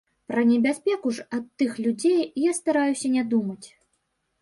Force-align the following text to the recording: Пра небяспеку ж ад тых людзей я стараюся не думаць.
Пра 0.29 0.43
небяспеку 0.51 1.13
ж 1.17 1.27
ад 1.37 1.45
тых 1.63 1.77
людзей 1.85 2.19
я 2.49 2.57
стараюся 2.63 3.15
не 3.19 3.29
думаць. 3.37 3.65